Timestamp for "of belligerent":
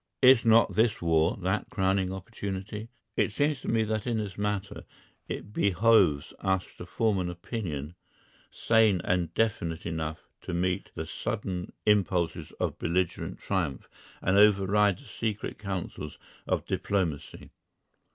12.59-13.37